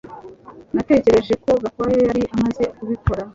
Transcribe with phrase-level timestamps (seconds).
[0.73, 3.21] Natekereje ko Gakwaya yari amaze kubikora